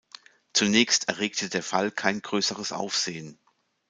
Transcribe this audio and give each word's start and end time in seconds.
Zunächst 0.53 1.09
erregte 1.09 1.47
der 1.47 1.61
Fall 1.61 1.91
kein 1.91 2.23
größeres 2.23 2.71
Aufsehen. 2.71 3.37